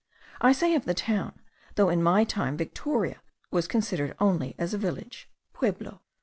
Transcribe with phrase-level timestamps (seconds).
[0.41, 1.39] I say of the town,
[1.75, 6.01] though in my time Victoria was considered only as a village (pueblo).